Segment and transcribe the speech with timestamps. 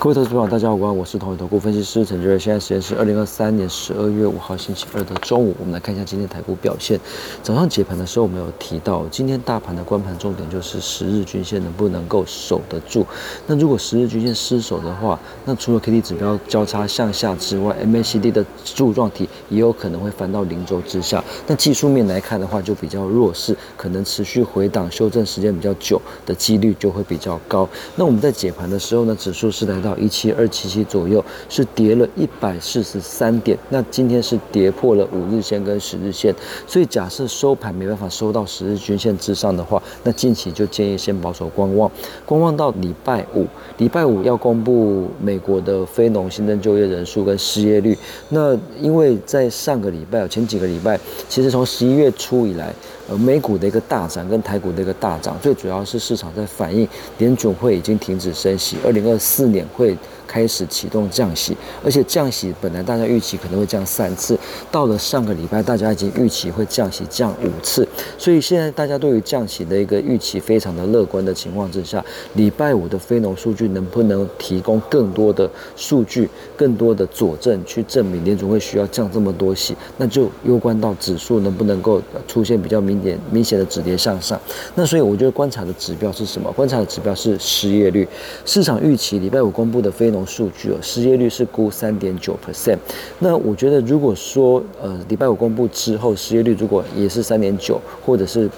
[0.00, 2.38] 各位投资朋友，大家好，我是同一投顾分析师陈杰瑞。
[2.38, 6.98] 现在时间是二零二三年十二月五号星期二的中午，我们来看一下今天台股表现。
[7.42, 13.06] 早上解盘的时候，我们有提到，今天大盘的关盘重点就是十日均线能不能够守得住。
[13.46, 21.22] 那如果十日均线失守的话，那除了 K D 指标交叉向下之外，M A C D 的柱状体也有可能会翻到零轴之下。
[21.46, 27.68] 那技术面来看的话，就比较弱势，可能持续回档修正时间比较久的几率就会比较高。
[27.96, 29.89] 那我们在解盘的时候呢，指数是来到。
[29.96, 36.34] 一七二七七左右是跌了一百四十三点，那今天是跌破了五日线跟十日线，
[36.66, 41.90] 所以假设收盘没办法收到十日均线之上的话，那近期就建议先保守观望，
[42.24, 43.46] 观望到礼拜五，
[43.78, 47.96] 礼拜五要公布美国的非农新增就业人数跟失业率，
[48.30, 50.98] 那因为在上个礼拜前几个礼拜，
[51.28, 52.74] 其实从十一月初以来。
[53.10, 56.88] 而，美股的一个大涨跟台股的一个大涨，最主要是市场在反映
[57.18, 59.96] 联准会已经停止升息，二零二四年会。
[60.30, 64.38] 开始启动降息，而且降息本来大家预期可能会降三次，
[64.70, 72.02] 到了上个礼拜大家已经预期会降息降五次，所以现在大家对于降息的一个预期非常的乐观的情况之下，
[72.34, 84.40] 礼拜五的非农数据能不能提供更多的数据、更多的佐证去证明联储会需要降这么多息，那就攸关到指数能不能够出现比较明显明显的止跌向上。
[84.74, 86.50] 那所以我觉得观察的指标是什么？
[86.52, 88.08] 观察的指标是失业率，
[88.46, 90.20] 市场预期礼拜五公布的非农。
[90.30, 92.78] 数据哦，失业率是估三点九 percent。
[93.18, 94.49] 那我觉得，如果说
[94.80, 98.48] 呃礼拜五公布之后，失业率如果也是三点九，或者是。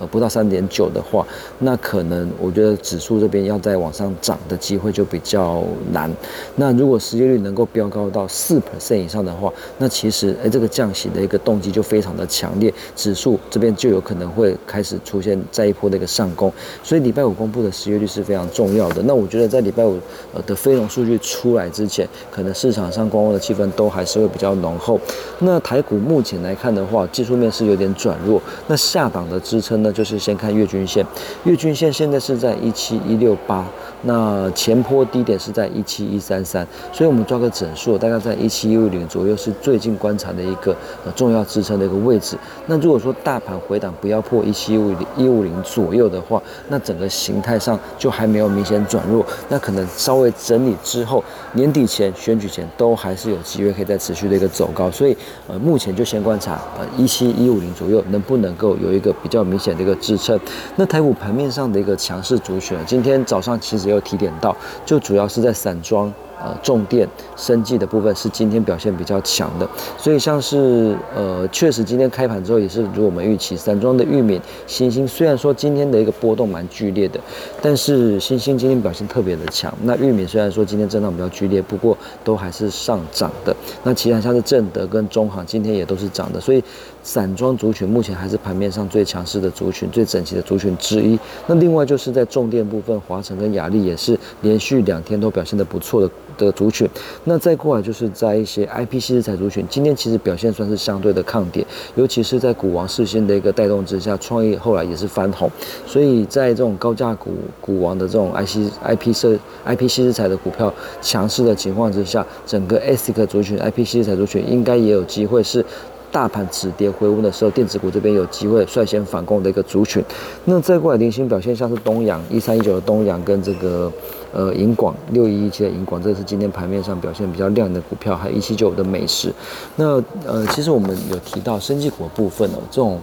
[0.00, 1.26] 呃，不到三点九的话，
[1.58, 6.10] 那可能我觉得指数这边要再往上涨的机会就比较难。
[6.56, 16.50] 那如果失业率能够飙高到四 percent 以上的话，那其实哎，这个降息的一个动机就非常的强烈，指数这边就有可能会开始出现再一波的一个上攻。
[16.82, 19.02] 所以礼拜五公布的失业率是非常重要的。
[19.02, 19.98] 那我觉得在礼拜五
[20.32, 24.98] 呃的非农数据出来之前，可能市场上观望的气氛都还是会比较浓厚。
[25.40, 29.89] 那台股目前来看的话，技术面是有点转弱，那下档的支撑呢？
[29.92, 31.04] 就是先看月均线，
[31.44, 33.66] 月均线现在是在一七一六八，
[34.02, 40.76] 那前坡低点是在一七一三三，所以我们抓个整数，大概在一七一五零左右是最近观察的一个
[41.16, 42.36] 重要支撑的一个位置。
[42.66, 51.24] 那如果说大盘回档不要破一七一五零一五零左右的话，那整个形态上就还没有明显转弱，那可能稍微整理之后，
[51.54, 54.90] 年底前选举前都还是有机会可以再持续的一个走高。
[54.90, 59.70] 所以呃目前就先观察呃一七一五零左右能不能够有一个比较明显。
[59.80, 60.38] 一个支撑，
[60.76, 66.12] 那台股盘面上的一个强势主选，今天早上其实有提点到，就主要是在散装。
[66.42, 67.06] 呃，重电、
[67.36, 69.68] 生技的部分是今天表现比较强的，
[69.98, 77.20] 所以像是呃，确实今天开盘之后也是如我们预期，散装的玉米、新兴虽然说今天的一个波动蛮剧烈的，
[77.60, 79.72] 但是新兴今天表现特别的强。
[79.82, 83.54] 那玉米虽然说今天震荡比较剧烈，不过都还是上涨的。
[83.84, 86.64] 那其他像是正德跟中行今天也都是涨的，所以
[87.02, 91.18] 散装族群目前还是盘面上最强势的族群、最整齐的族群之一。
[91.46, 96.10] 那另外就是在重电部分，华晨跟雅丽也是连续两天都表现的不错的。
[96.46, 96.88] 的族群，
[97.24, 105.50] 那再过来就是在一些 I P C 资材族群，今天其实表现算是相对的抗跌，尤其是在股王视线的一个带动之下，创意后来也是翻红，
[105.86, 107.30] 所以在这种高价股
[107.60, 113.84] 股王的这种 I C I P 设 I P C 资材的股票强势的情况之下，整个 S I C 族群 I P
[113.84, 115.64] C 资材族群应该也有机会是。
[116.12, 120.02] 大盘止跌回温的时候，电子股这边有机会率先反攻的一个族群。
[120.44, 123.90] 那再过来，零星表现像是东阳一三一九的东阳跟这个
[124.32, 129.32] 呃银广六一一七的银广，这是今天盘面上表现比较亮的股票，还有一七九的美食。
[129.76, 133.00] 那呃，其实我们有提到生技股的部分哦，这种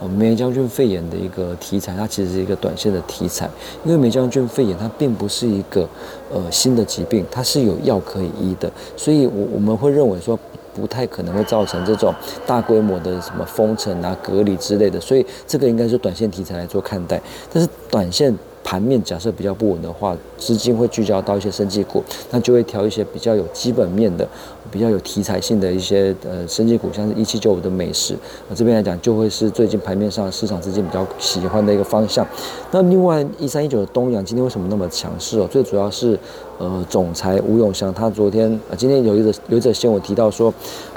[0.00, 3.50] 呃梅将军肺炎的一个题材，它其实是一个短线的题材，
[3.84, 5.86] 因为梅将军肺炎它并不是一个
[6.32, 10.38] 呃新的疾病，它是有药可以医的，所以我我们会认为说。
[10.76, 12.14] 不太可能会造成这种
[12.46, 17.18] 大规模的什么封城啊、隔离之类的，所以这个应该是短线题材来做看待。
[17.50, 22.02] 但是短线盘面假设比较不稳的话，资金会聚焦到一些升绩股，
[22.32, 24.26] 那就会挑一些比较有基本面的、
[24.72, 32.26] 比较有题材性的一些呃升绩股，像是一七九五的美食，啊这边来讲就会是最近盘面上市场资金比较喜欢的一个方向。
[32.72, 35.46] 那另外一三一九的东阳今天为什么那么强势哦？
[35.48, 36.18] 最主要是。
[36.58, 40.50] 呃，总裁吴永祥他昨天啊，今天有一则有一则新闻提到说，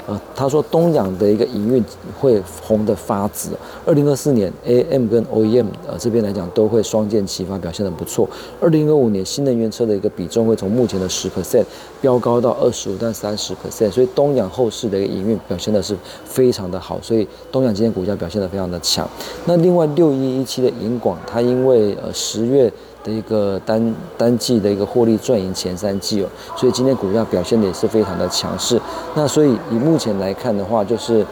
[0.06, 1.84] 呃，他说东阳的一个营运
[2.18, 3.50] 会红的发紫，
[3.84, 8.28] 二零二四年 AM 跟 OEM 呃这边来讲都会双剑齐发，表现的不错。
[8.60, 11.64] 二零二五年新能源车的一个比重会从目前的十 percent
[12.00, 19.08] 飙高到二十五到三十 percent，所以东阳后市的一个营运表现的是非常的好，所以东阳今天股价表现的非常的强。
[19.44, 22.72] 那另外六一一七的银广，它因为呃十月。
[23.02, 28.78] 的一个单单季的一个获利赚赢前三季哦，所以今天股价表现的也是非常的强势。
[29.14, 31.24] 那所以以目前来看的话，就是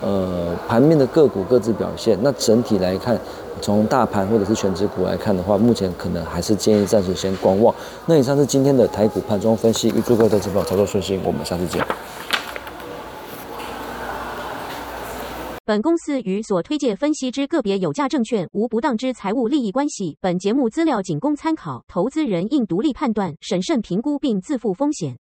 [0.00, 2.16] 呃盘面的个股各自表现。
[2.22, 3.18] 那整体来看，
[3.60, 7.74] 从大盘或者是全指股来看的话，目前可能还是建议暂时先观望。
[8.06, 11.84] 那以上是今天的台股盘中分析，预祝各位投资者操作顺心，我们下次见。
[15.64, 20.16] 本公司与所推介分析之个别有价证券无不当之财务利益关系。
[20.20, 25.16] 本节目资料仅供参考，投资人应独立判断、审慎评估并自负风险。